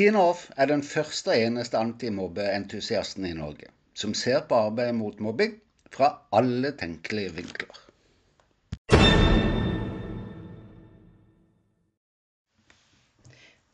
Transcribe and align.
Tine 0.00 0.16
Off 0.16 0.46
er 0.56 0.70
den 0.70 0.80
første 0.80 1.28
og 1.28 1.42
eneste 1.44 1.76
antimobbeentusiasten 1.76 3.26
i 3.28 3.34
Norge 3.36 3.66
som 4.00 4.14
ser 4.16 4.46
på 4.48 4.56
arbeidet 4.56 4.94
mot 4.96 5.18
mobbing 5.20 5.58
fra 5.92 6.08
alle 6.38 6.70
tenkelige 6.80 7.34
vinkler. 7.36 7.80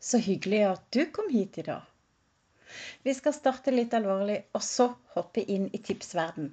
Så 0.02 0.18
hyggelig 0.26 0.64
at 0.72 0.82
du 0.90 1.04
kom 1.14 1.30
hit 1.30 1.60
i 1.62 1.66
dag. 1.70 1.86
Vi 3.06 3.14
skal 3.14 3.38
starte 3.38 3.70
litt 3.78 3.94
alvorlig, 3.94 4.42
og 4.50 4.66
så 4.66 4.90
hoppe 5.14 5.46
inn 5.46 5.70
i 5.70 5.78
tipsverden. 5.78 6.50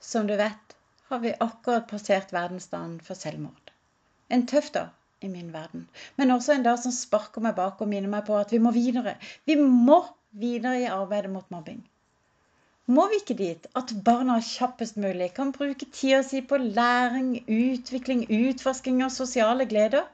Som 0.00 0.32
du 0.32 0.38
vet, 0.40 0.76
har 1.12 1.20
vi 1.20 1.36
akkurat 1.36 1.92
passert 1.92 2.32
verdensdagen 2.32 3.02
for 3.04 3.20
selvmord. 3.20 3.76
En 4.32 4.48
tøff 4.48 4.72
dag 4.72 4.96
i 5.24 5.32
min 5.32 5.50
verden. 5.54 5.88
Men 6.16 6.34
også 6.34 6.54
en 6.54 6.66
dag 6.66 6.78
som 6.82 6.94
sparker 6.94 7.44
meg 7.44 7.56
bak 7.58 7.80
og 7.80 7.90
minner 7.90 8.12
meg 8.12 8.26
på 8.28 8.36
at 8.38 8.52
vi 8.54 8.62
må 8.62 8.74
videre. 8.76 9.16
Vi 9.48 9.56
må 9.60 10.02
videre 10.44 10.80
i 10.82 10.90
arbeidet 10.90 11.32
mot 11.32 11.50
mobbing. 11.54 11.82
Må 12.94 13.06
vi 13.08 13.16
ikke 13.20 13.36
dit 13.38 13.66
at 13.80 13.92
barna 14.04 14.34
kjappest 14.44 14.98
mulig 15.00 15.30
kan 15.36 15.54
bruke 15.56 15.86
tida 15.98 16.18
si 16.26 16.42
på 16.44 16.58
læring, 16.60 17.30
utvikling, 17.48 18.26
utforsking 18.28 18.98
og 19.06 19.14
sosiale 19.14 19.64
gleder? 19.70 20.04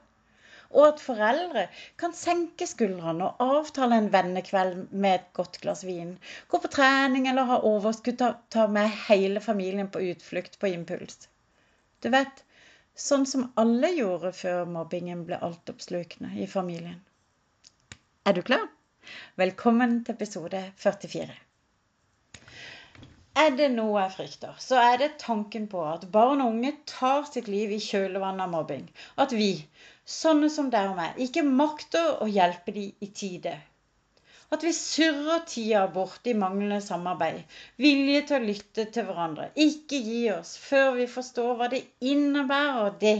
Og 0.71 0.85
at 0.87 1.01
foreldre 1.03 1.65
kan 1.99 2.13
senke 2.15 2.63
skuldrene 2.69 3.27
og 3.27 3.43
avtale 3.57 3.97
en 3.99 4.07
vennekveld 4.13 4.85
med 4.91 5.17
et 5.17 5.25
godt 5.35 5.59
glass 5.65 5.83
vin. 5.83 6.13
Gå 6.47 6.61
på 6.63 6.71
trening 6.71 7.27
eller 7.27 7.49
ha 7.49 7.59
overskudd 7.73 8.21
til 8.21 8.29
å 8.29 8.39
ta 8.55 8.69
med 8.71 8.87
hele 9.09 9.43
familien 9.43 9.91
på 9.91 10.05
utflukt 10.13 10.55
på 10.61 10.71
impuls. 10.71 11.27
Du 11.99 12.07
vet, 12.15 12.45
Sånn 12.99 13.23
som 13.25 13.45
alle 13.55 13.87
gjorde 13.95 14.33
før 14.35 14.65
mobbingen 14.67 15.23
ble 15.27 15.37
altoppslukende 15.47 16.33
i 16.43 16.47
familien. 16.47 16.99
Er 18.27 18.35
du 18.35 18.41
klar? 18.43 18.67
Velkommen 19.39 20.01
til 20.03 20.17
episode 20.17 20.59
44. 20.83 21.37
Er 23.41 23.55
det 23.55 23.69
noe 23.73 23.95
jeg 24.01 24.13
frykter, 24.17 24.57
så 24.59 24.75
er 24.83 24.97
det 24.99 25.09
tanken 25.23 25.69
på 25.71 25.85
at 25.87 26.03
barn 26.11 26.43
og 26.43 26.51
unge 26.51 26.73
tar 26.91 27.23
sitt 27.31 27.47
liv 27.47 27.71
i 27.71 27.79
kjølvannet 27.79 28.43
av 28.43 28.51
mobbing. 28.57 28.83
At 29.15 29.31
vi, 29.31 29.53
sånne 30.03 30.51
som 30.51 30.67
deg 30.73 30.91
og 30.91 30.99
meg, 30.99 31.15
ikke 31.25 31.47
makter 31.47 32.19
å 32.21 32.27
hjelpe 32.27 32.75
dem 32.75 32.91
i 32.99 33.09
tide. 33.21 33.55
At 34.51 34.63
vi 34.67 34.71
surrer 34.75 35.45
tida 35.47 35.85
bort 35.87 36.27
i 36.27 36.33
manglende 36.35 36.81
samarbeid. 36.83 37.43
Vilje 37.79 38.23
til 38.27 38.37
å 38.37 38.47
lytte 38.49 38.85
til 38.91 39.05
hverandre. 39.07 39.45
Ikke 39.55 39.99
gi 40.03 40.25
oss 40.33 40.57
før 40.59 40.97
vi 40.97 41.05
forstår 41.13 41.53
hva 41.59 41.69
det 41.71 41.85
innebærer, 42.13 42.97
det 43.03 43.13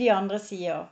de 0.00 0.08
andre 0.14 0.40
sier. 0.40 0.86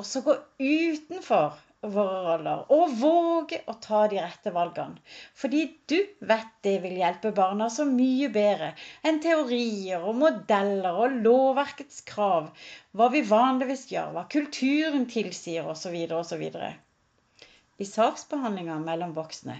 Og 0.00 0.08
så 0.08 0.24
gå 0.24 0.38
utenfor 0.64 1.58
våre 1.80 2.18
roller 2.24 2.64
og 2.76 2.96
våge 3.00 3.60
å 3.68 3.76
ta 3.84 4.02
de 4.12 4.20
rette 4.20 4.52
valgene. 4.56 5.00
Fordi 5.42 5.62
du 5.88 5.96
vet 6.32 6.50
det 6.64 6.76
vil 6.82 6.98
hjelpe 7.00 7.32
barna 7.36 7.68
så 7.72 7.86
mye 7.88 8.28
bedre 8.32 8.74
enn 9.04 9.20
teorier 9.24 10.04
og 10.04 10.20
modeller 10.20 11.00
og 11.04 11.16
lovverkets 11.24 12.04
krav, 12.08 12.52
hva 12.92 13.08
vi 13.12 13.24
vanligvis 13.36 13.88
gjør, 13.92 14.12
hva 14.16 14.28
kulturen 14.36 15.08
tilsier 15.12 15.68
osv. 15.72 15.96
osv 16.20 16.46
i 17.80 17.86
saksbehandlinga 17.88 18.74
mellom 18.84 19.14
voksne, 19.16 19.54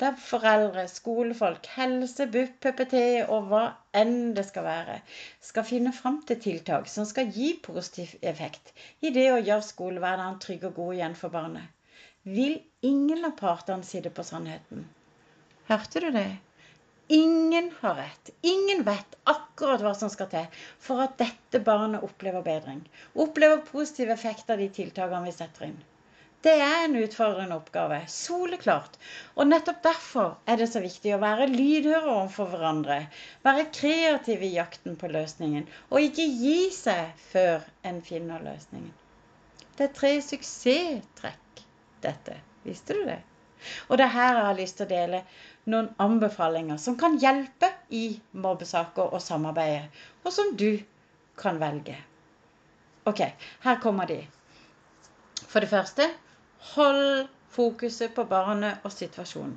der 0.00 0.14
foreldre, 0.16 0.86
skolefolk, 0.88 1.66
helse, 1.76 2.24
BUP, 2.32 2.54
PPT 2.64 2.94
og 3.26 3.50
hva 3.50 3.62
enn 4.00 4.32
det 4.36 4.46
skal 4.48 4.64
være, 4.64 4.94
skal 5.44 5.66
finne 5.68 5.92
fram 5.92 6.22
til 6.28 6.40
tiltak 6.40 6.88
som 6.88 7.04
skal 7.08 7.28
gi 7.34 7.50
positiv 7.66 8.14
effekt 8.32 8.72
i 9.04 9.12
det 9.12 9.26
å 9.32 9.42
gjøre 9.42 9.66
skolehverdagen 9.66 10.38
trygg 10.46 10.64
og 10.70 10.78
god 10.80 10.96
igjen 10.96 11.16
for 11.20 11.34
barnet. 11.34 11.68
Vil 12.24 12.56
ingen 12.82 13.28
av 13.28 13.36
partene 13.38 13.84
sitte 13.86 14.10
på 14.10 14.24
sannheten? 14.24 14.86
Hørte 15.68 16.00
du 16.02 16.08
det? 16.14 16.30
Ingen 17.18 17.68
har 17.82 18.00
rett. 18.00 18.30
Ingen 18.42 18.82
vet 18.88 19.18
akkurat 19.30 19.84
hva 19.84 19.92
som 19.94 20.10
skal 20.10 20.30
til 20.32 20.64
for 20.82 21.04
at 21.04 21.20
dette 21.20 21.60
barnet 21.68 22.02
opplever 22.08 22.42
bedring. 22.46 22.80
Opplever 23.14 23.60
positiv 23.68 24.10
effekt 24.16 24.50
av 24.50 24.58
de 24.64 24.66
tiltakene 24.80 25.28
vi 25.28 25.36
setter 25.36 25.68
inn. 25.68 25.76
Det 26.46 26.52
er 26.62 26.84
en 26.84 26.92
utfordrende 27.00 27.56
oppgave. 27.58 27.96
Soleklart. 28.06 28.94
Og 29.34 29.48
nettopp 29.48 29.80
derfor 29.82 30.34
er 30.46 30.60
det 30.60 30.68
så 30.70 30.78
viktig 30.84 31.16
å 31.16 31.18
være 31.18 31.48
lydhøre 31.50 32.04
overfor 32.06 32.52
hverandre. 32.52 32.98
Være 33.42 33.64
kreativ 33.74 34.44
i 34.46 34.52
jakten 34.52 34.94
på 35.00 35.10
løsningen. 35.10 35.64
Og 35.90 36.06
ikke 36.06 36.26
gi 36.38 36.68
seg 36.70 37.16
før 37.32 37.64
en 37.90 37.98
finner 38.06 38.44
løsningen. 38.46 38.92
Det 39.74 39.88
er 39.88 39.96
tre 39.96 40.12
suksesstrekk, 40.22 41.62
dette. 42.04 42.36
Visste 42.62 42.94
du 42.94 43.02
det? 43.08 43.18
Og 43.88 43.98
det 43.98 44.06
er 44.06 44.14
her 44.14 44.38
jeg 44.38 44.46
har 44.46 44.60
lyst 44.60 44.78
til 44.78 44.86
å 44.86 44.92
dele 44.92 45.20
noen 45.72 45.88
anbefalinger 46.02 46.78
som 46.78 46.94
kan 47.00 47.18
hjelpe 47.18 47.72
i 47.90 48.04
mobbesaker 48.38 49.10
og 49.10 49.24
samarbeidet, 49.24 49.90
og 50.22 50.30
som 50.34 50.54
du 50.54 50.78
kan 51.40 51.58
velge. 51.58 51.96
OK, 53.10 53.24
her 53.66 53.82
kommer 53.82 54.06
de. 54.06 54.20
For 55.50 55.64
det 55.64 55.72
første 55.72 56.06
Hold 56.74 57.28
fokuset 57.56 58.14
på 58.14 58.24
barnet 58.28 58.84
og 58.84 58.92
situasjonen. 58.92 59.56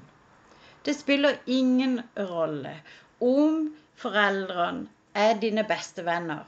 Det 0.83 0.93
spiller 0.95 1.41
ingen 1.45 1.99
rolle 2.15 2.77
om 3.19 3.65
foreldrene 3.99 4.87
er 5.13 5.35
dine 5.41 5.65
beste 5.67 6.05
venner, 6.07 6.45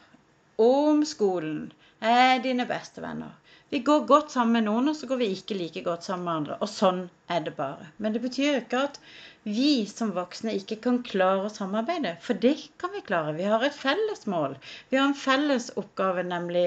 om 0.62 1.02
skolen 1.06 1.72
er 2.00 2.40
dine 2.44 2.66
beste 2.70 3.04
venner. 3.04 3.34
Vi 3.72 3.80
går 3.88 4.06
godt 4.08 4.32
sammen 4.32 4.58
med 4.58 4.66
noen, 4.68 4.90
og 4.92 4.96
så 5.00 5.08
går 5.08 5.20
vi 5.22 5.28
ikke 5.36 5.56
like 5.56 5.84
godt 5.84 6.04
sammen 6.04 6.26
med 6.28 6.38
andre. 6.40 6.56
Og 6.64 6.72
sånn 6.72 7.06
er 7.32 7.44
det 7.46 7.54
bare. 7.56 7.86
Men 8.04 8.16
det 8.16 8.20
betyr 8.24 8.58
ikke 8.62 8.82
at 8.88 8.98
vi 9.44 9.86
som 9.88 10.12
voksne 10.16 10.56
ikke 10.58 10.80
kan 10.84 10.98
klare 11.08 11.46
å 11.48 11.52
samarbeide. 11.54 12.18
For 12.26 12.36
det 12.48 12.58
kan 12.82 12.92
vi 12.96 13.04
klare. 13.08 13.38
Vi 13.38 13.48
har 13.48 13.64
et 13.64 13.78
felles 13.78 14.28
mål. 14.34 14.58
Vi 14.92 15.00
har 15.00 15.08
en 15.08 15.16
felles 15.16 15.70
oppgave, 15.80 16.26
nemlig 16.28 16.66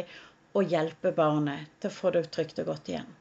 å 0.57 0.65
hjelpe 0.65 1.13
barnet 1.13 1.69
til 1.81 1.93
å 1.93 1.99
få 1.99 2.15
det 2.17 2.25
trygt 2.33 2.65
og 2.65 2.73
godt 2.73 2.89
igjen. 2.95 3.13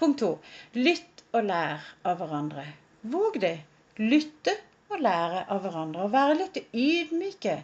Punkt 0.00 0.20
to. 0.22 0.30
Lytt 0.76 1.24
og 1.32 1.48
lær 1.48 1.84
av 2.06 2.20
hverandre. 2.20 2.66
Våg 3.14 3.40
det. 3.42 3.56
Lytte 4.00 4.54
og 4.92 5.02
lære 5.02 5.42
av 5.52 5.64
hverandre. 5.64 6.06
Og 6.06 6.14
være 6.14 6.38
litt 6.42 6.60
ydmyke. 6.72 7.56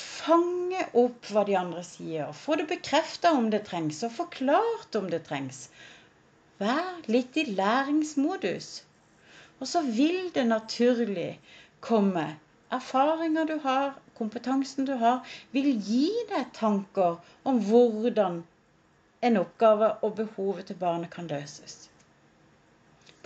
Fange 0.00 0.84
opp 1.04 1.30
hva 1.34 1.46
de 1.48 1.56
andre 1.58 1.82
sier. 1.86 2.34
Få 2.42 2.58
det 2.60 2.68
bekrefta 2.70 3.32
om 3.38 3.48
det 3.54 3.64
trengs, 3.70 4.02
og 4.06 4.14
forklart 4.18 4.98
om 5.00 5.08
det 5.10 5.24
trengs. 5.26 5.64
Vær 6.60 7.00
litt 7.10 7.38
i 7.40 7.48
læringsmodus. 7.50 8.70
Og 9.60 9.68
så 9.68 9.82
vil 9.86 10.30
det 10.34 10.46
naturlig 10.46 11.32
komme 11.84 12.28
erfaringer 12.70 13.48
du 13.48 13.56
har, 13.64 13.96
kompetansen 14.20 14.86
du 14.86 14.94
har, 15.00 15.24
vil 15.56 15.72
gi 15.88 16.08
deg 16.30 16.52
tanker 16.56 17.18
om 17.48 17.60
hvordan 17.66 18.42
en 19.28 19.36
oppgave 19.40 19.92
og 20.06 20.16
behovet 20.18 20.70
til 20.70 20.78
barnet 20.80 21.10
kan 21.12 21.28
løses. 21.30 21.76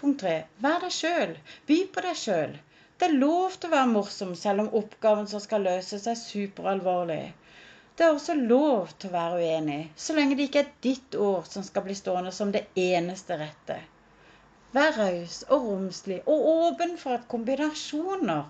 Punkt 0.00 0.20
tre. 0.24 0.36
Vær 0.64 0.82
deg 0.82 0.94
sjøl. 0.94 1.36
By 1.68 1.76
på 1.94 2.02
deg 2.06 2.18
sjøl. 2.18 2.56
Det 2.98 3.06
er 3.08 3.16
lov 3.20 3.54
til 3.58 3.70
å 3.70 3.74
være 3.74 3.92
morsom 3.92 4.34
selv 4.38 4.64
om 4.64 4.74
oppgaven 4.80 5.26
som 5.30 5.42
skal 5.42 5.64
løses, 5.66 6.06
er 6.10 6.18
superalvorlig. 6.18 7.22
Det 7.94 8.06
er 8.06 8.12
også 8.14 8.34
lov 8.34 8.90
til 8.98 9.10
å 9.10 9.14
være 9.14 9.38
uenig, 9.38 9.80
så 9.94 10.16
lenge 10.16 10.34
det 10.38 10.48
ikke 10.48 10.62
er 10.64 10.70
ditt 10.82 11.14
ord 11.14 11.46
som 11.46 11.62
skal 11.62 11.84
bli 11.86 11.94
stående 11.94 12.32
som 12.34 12.50
det 12.54 12.64
eneste 12.80 13.38
rette. 13.38 13.76
Vær 14.74 14.96
raus 14.98 15.44
og 15.54 15.68
romslig 15.68 16.18
og 16.26 16.48
åpen 16.50 16.96
for 16.98 17.14
at 17.14 17.28
kombinasjoner 17.30 18.48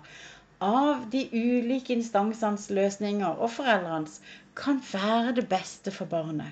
av 0.65 1.05
de 1.13 1.21
ulike 1.29 1.93
instansenes 1.93 2.71
løsninger 2.73 3.37
og 3.37 3.53
foreldrenes 3.53 4.17
kan 4.57 4.81
være 4.89 5.35
det 5.37 5.45
beste 5.51 5.93
for 5.93 6.09
barnet. 6.09 6.49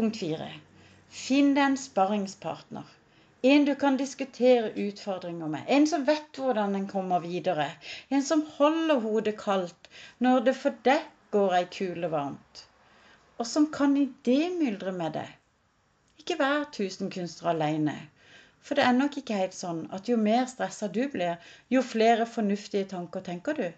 Punkt 0.00 0.16
fire. 0.16 0.46
Finn 1.12 1.50
deg 1.52 1.66
en 1.70 1.74
sparringspartner. 1.76 2.86
En 3.48 3.66
du 3.68 3.74
kan 3.82 3.98
diskutere 4.00 4.70
utfordringer 4.80 5.50
med. 5.54 5.66
En 5.68 5.86
som 5.90 6.06
vet 6.06 6.40
hvordan 6.40 6.78
en 6.78 6.86
kommer 6.88 7.20
videre. 7.20 7.66
En 8.08 8.24
som 8.24 8.46
holder 8.56 9.02
hodet 9.04 9.34
kaldt 9.42 9.90
når 10.24 10.46
det 10.46 10.56
for 10.62 10.80
deg 10.88 11.04
går 11.36 11.58
ei 11.58 11.68
kule 11.76 12.08
varmt. 12.16 12.64
Og 13.36 13.50
som 13.52 13.68
kan 13.76 13.98
idémyldre 14.06 14.96
med 15.02 15.18
deg. 15.18 15.36
Ikke 16.24 16.40
vær 16.40 16.64
tusenkunstner 16.72 17.52
aleine. 17.52 18.00
For 18.64 18.80
det 18.80 18.88
er 18.88 18.96
nok 18.96 19.20
ikke 19.20 19.44
helt 19.44 19.60
sånn 19.60 19.84
at 19.92 20.08
jo 20.08 20.16
mer 20.16 20.48
stressa 20.48 20.88
du 20.88 21.02
blir, 21.12 21.36
jo 21.68 21.84
flere 21.84 22.24
fornuftige 22.38 22.88
tanker 22.96 23.28
tenker 23.28 23.60
du. 23.60 23.68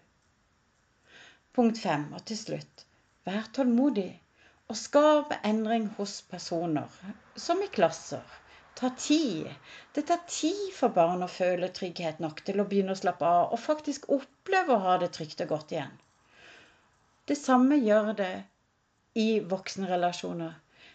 Punkt 1.51 1.83
fem, 1.83 2.13
og 2.15 2.23
til 2.31 2.45
slutt, 2.47 2.87
vær 3.27 3.51
tålmodig. 3.59 4.13
Å 4.73 4.77
skape 4.79 5.37
endring 5.45 5.91
hos 5.99 6.13
personer, 6.33 6.93
som 7.37 7.59
i 7.61 7.67
klasser, 7.69 8.23
tar 8.79 8.95
tid. 8.97 9.51
Det 9.93 10.07
tar 10.09 10.23
tid 10.25 10.71
for 10.73 10.95
barn 10.97 11.25
å 11.27 11.29
føle 11.29 11.69
trygghet 11.77 12.23
nok 12.25 12.41
til 12.47 12.63
å 12.63 12.65
begynne 12.71 12.95
å 12.95 13.01
slappe 13.01 13.29
av 13.29 13.53
og 13.53 13.61
faktisk 13.61 14.09
oppleve 14.17 14.73
å 14.73 14.85
ha 14.87 14.95
det 15.03 15.11
trygt 15.17 15.43
og 15.45 15.51
godt 15.51 15.75
igjen. 15.77 15.93
Det 17.29 17.37
samme 17.37 17.77
gjør 17.83 18.09
det 18.23 18.33
i 19.21 19.27
voksenrelasjoner. 19.51 20.55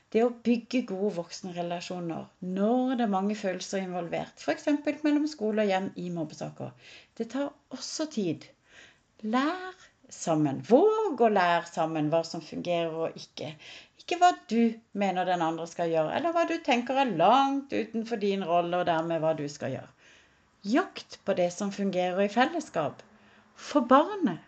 Det 0.10 0.24
å 0.26 0.34
bygge 0.48 0.82
gode 0.90 1.14
voksenrelasjoner 1.20 2.26
når 2.58 2.96
det 2.96 3.06
er 3.06 3.14
mange 3.14 3.38
følelser 3.38 3.86
involvert, 3.86 4.42
f.eks. 4.42 4.72
mellom 5.06 5.30
skole 5.30 5.68
og 5.68 5.70
hjem 5.70 5.92
i 6.02 6.08
mobbesaker, 6.18 6.74
det 7.20 7.30
tar 7.36 7.54
også 7.78 8.10
tid. 8.18 8.50
Lær 9.22 9.78
sammen. 10.14 10.62
Våg 10.70 11.22
å 11.22 11.30
lære 11.30 11.68
sammen 11.70 12.10
hva 12.12 12.24
som 12.28 12.42
fungerer 12.44 12.96
og 13.08 13.20
ikke. 13.20 13.52
Ikke 14.02 14.20
hva 14.22 14.32
du 14.52 14.74
mener 14.96 15.28
den 15.28 15.44
andre 15.44 15.68
skal 15.68 15.92
gjøre, 15.92 16.14
eller 16.16 16.36
hva 16.36 16.46
du 16.48 16.56
tenker 16.64 17.02
er 17.02 17.16
langt 17.20 17.74
utenfor 17.74 18.22
din 18.22 18.46
rolle, 18.48 18.80
og 18.80 18.88
dermed 18.88 19.24
hva 19.24 19.34
du 19.38 19.48
skal 19.52 19.76
gjøre. 19.76 19.94
Jakt 20.68 21.20
på 21.26 21.36
det 21.38 21.52
som 21.56 21.72
fungerer 21.72 22.24
i 22.26 22.32
fellesskap. 22.32 23.04
For 23.56 23.86
barnet. 23.90 24.44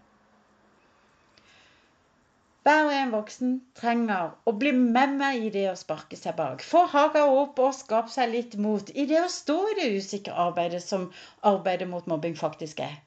Hver 2.68 2.86
og 2.86 2.94
en 2.94 3.12
voksen 3.14 3.54
trenger 3.80 4.34
å 4.46 4.52
bli 4.62 4.72
med 4.78 5.14
meg 5.18 5.46
i 5.48 5.52
det 5.54 5.64
å 5.72 5.78
sparke 5.80 6.18
seg 6.20 6.36
bak. 6.38 6.62
Få 6.62 6.84
haga 6.92 7.24
opp 7.26 7.58
og 7.64 7.74
skape 7.74 8.14
seg 8.14 8.30
litt 8.34 8.58
mot 8.62 8.92
i 8.94 9.08
det 9.10 9.22
å 9.24 9.32
stå 9.32 9.56
i 9.72 9.78
det 9.80 9.88
usikre 9.96 10.36
arbeidet 10.44 10.84
som 10.86 11.08
arbeidet 11.52 11.88
mot 11.90 12.06
mobbing 12.12 12.36
faktisk 12.38 12.84
er. 12.86 13.00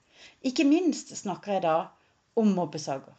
Ikke 0.43 0.67
minst 0.67 1.13
snakker 1.21 1.57
jeg 1.57 1.65
da 1.69 1.77
om 2.39 2.55
mobbesaker. 2.57 3.15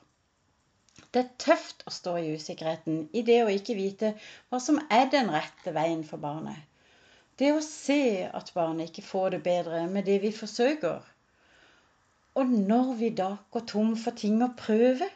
Det 1.13 1.21
er 1.21 1.33
tøft 1.42 1.83
å 1.89 1.94
stå 1.94 2.15
i 2.18 2.33
usikkerheten 2.33 3.07
i 3.13 3.21
det 3.25 3.39
å 3.44 3.51
ikke 3.54 3.75
vite 3.77 4.13
hva 4.50 4.60
som 4.62 4.80
er 4.89 5.10
den 5.13 5.30
rette 5.33 5.74
veien 5.75 6.01
for 6.07 6.21
barnet. 6.21 6.57
Det 7.38 7.50
å 7.54 7.62
se 7.65 8.25
at 8.30 8.54
barnet 8.54 8.92
ikke 8.92 9.06
får 9.06 9.36
det 9.36 9.42
bedre 9.45 9.83
med 9.89 10.06
det 10.10 10.19
vi 10.24 10.31
forsøker. 10.33 11.01
Og 12.38 12.54
når 12.54 12.94
vi 13.01 13.10
da 13.18 13.30
går 13.54 13.65
tom 13.69 13.94
for 13.98 14.18
ting 14.18 14.42
å 14.45 14.54
prøve, 14.57 15.10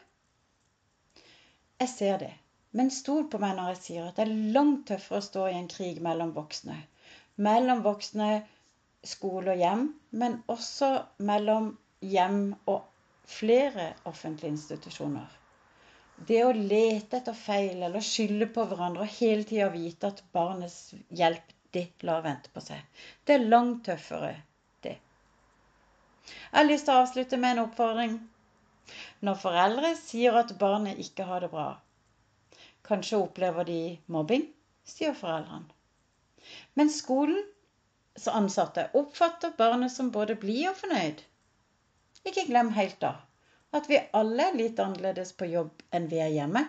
jeg 1.78 1.90
ser 1.94 2.22
det. 2.22 2.32
Men 2.78 2.90
stol 2.94 3.24
på 3.30 3.40
meg 3.42 3.56
når 3.56 3.72
jeg 3.72 3.82
sier 3.84 4.08
at 4.08 4.18
det 4.18 4.26
er 4.26 4.54
langt 4.54 4.86
tøffere 4.90 5.22
å 5.22 5.26
stå 5.26 5.46
i 5.48 5.56
en 5.58 5.70
krig 5.70 6.02
mellom 6.04 6.34
voksne. 6.36 6.76
Mellom 7.46 7.82
voksne, 7.86 8.28
skole 9.06 9.54
og 9.54 9.62
hjem, 9.62 9.84
men 10.10 10.40
også 10.50 10.90
mellom 11.30 11.72
hjem 12.02 12.42
og 12.66 12.87
flere 13.28 13.92
offentlige 14.08 14.54
institusjoner. 14.54 15.28
Det 16.26 16.40
å 16.44 16.54
lete 16.54 17.20
etter 17.20 17.36
feil 17.36 17.82
eller 17.86 18.02
skylde 18.02 18.48
på 18.54 18.64
hverandre 18.70 19.04
og 19.04 19.14
hele 19.20 19.44
tida 19.46 19.68
vite 19.70 20.10
at 20.10 20.24
barnets 20.34 20.94
hjelp, 21.20 21.52
det 21.76 21.84
lar 22.08 22.24
vente 22.24 22.50
på 22.54 22.62
seg. 22.64 22.80
Det 23.24 23.36
er 23.36 23.44
langt 23.52 23.84
tøffere, 23.86 24.32
det. 24.82 24.96
Jeg 26.30 26.56
har 26.56 26.66
lyst 26.66 26.88
til 26.88 26.96
å 26.96 27.04
avslutte 27.04 27.38
med 27.38 27.54
en 27.54 27.64
oppfordring. 27.66 28.16
Når 29.20 29.40
foreldre 29.42 29.92
sier 30.00 30.40
at 30.40 30.56
barnet 30.58 30.98
ikke 31.04 31.28
har 31.28 31.44
det 31.44 31.52
bra. 31.52 31.68
Kanskje 32.88 33.20
opplever 33.20 33.68
de 33.68 33.80
mobbing, 34.08 34.48
sier 34.88 35.14
foreldrene. 35.14 35.68
Men 36.74 36.90
skolens 36.90 38.28
ansatte 38.32 38.88
oppfatter 38.96 39.52
barnet 39.58 39.92
som 39.92 40.08
både 40.14 40.38
blid 40.40 40.70
og 40.70 40.78
fornøyd. 40.80 41.20
Ikke 42.26 42.46
glem 42.48 42.74
helt 42.74 43.00
da 43.04 43.14
at 43.76 43.88
vi 43.90 43.98
alle 44.16 44.46
er 44.48 44.56
litt 44.56 44.78
annerledes 44.80 45.34
på 45.36 45.48
jobb 45.50 45.82
enn 45.96 46.08
vi 46.12 46.20
er 46.24 46.32
hjemme. 46.32 46.62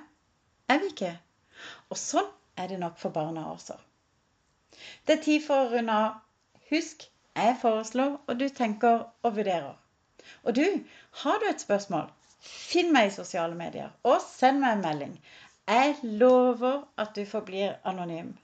Er 0.69 0.81
vi 0.81 0.91
ikke? 0.91 1.13
Og 1.89 1.99
sånn 1.99 2.27
er 2.59 2.71
det 2.71 2.79
nok 2.81 2.97
for 2.99 3.15
barna 3.15 3.45
også. 3.53 3.77
Det 5.05 5.15
er 5.15 5.23
tid 5.23 5.45
for 5.45 5.63
å 5.63 5.69
runde 5.73 5.95
av. 5.95 6.17
Husk, 6.69 7.05
jeg 7.39 7.55
foreslår, 7.61 8.17
og 8.27 8.39
du 8.39 8.47
tenker 8.53 9.05
og 9.25 9.37
vurderer. 9.37 9.77
Og 10.43 10.55
du, 10.59 10.65
har 11.23 11.39
du 11.41 11.47
et 11.49 11.63
spørsmål, 11.63 12.11
finn 12.39 12.91
meg 12.93 13.09
i 13.09 13.15
sosiale 13.15 13.55
medier 13.57 13.89
og 14.07 14.19
send 14.23 14.61
meg 14.61 14.75
en 14.75 14.85
melding. 14.85 15.15
Jeg 15.69 15.95
lover 16.19 16.83
at 17.01 17.15
du 17.15 17.23
forblir 17.29 17.79
anonym. 17.89 18.35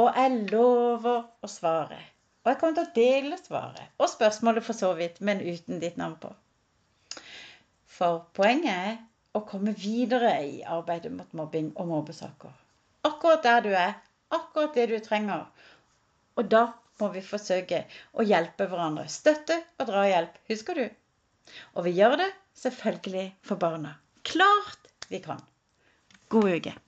Og 0.00 0.08
jeg 0.14 0.48
lover 0.52 1.26
å 1.44 1.50
svare. 1.50 1.98
Og 2.48 2.54
jeg 2.54 2.60
kommer 2.62 2.76
til 2.78 2.86
å 2.86 2.96
dele 2.96 3.36
svaret 3.36 4.00
og 4.00 4.08
spørsmålet 4.08 4.64
for 4.64 4.72
så 4.72 4.94
vidt, 4.96 5.18
men 5.20 5.42
uten 5.44 5.82
ditt 5.82 5.98
navn 6.00 6.14
på. 6.16 6.30
For 7.92 8.22
poenget 8.38 8.72
er 8.72 8.94
å 9.36 9.42
komme 9.44 9.74
videre 9.76 10.30
i 10.46 10.62
arbeidet 10.64 11.12
mot 11.12 11.34
mobbing 11.36 11.74
og 11.76 11.90
mobbesaker. 11.90 12.54
Akkurat 13.04 13.44
der 13.44 13.60
du 13.66 13.68
er, 13.76 13.92
akkurat 14.32 14.80
det 14.80 14.88
du 14.88 14.96
trenger. 15.04 15.44
Og 16.40 16.48
da 16.48 16.64
må 17.02 17.12
vi 17.12 17.26
forsøke 17.28 17.82
å 18.16 18.24
hjelpe 18.24 18.64
hverandre. 18.72 19.04
Støtte 19.12 19.60
og 19.76 19.92
drahjelp, 19.92 20.40
husker 20.48 20.80
du? 20.80 20.86
Og 21.76 21.84
vi 21.84 21.98
gjør 22.00 22.16
det 22.24 22.32
selvfølgelig 22.64 23.28
for 23.44 23.60
barna. 23.60 23.98
Klart 24.24 24.88
vi 25.12 25.20
kan. 25.20 25.44
God 26.32 26.48
uke. 26.56 26.78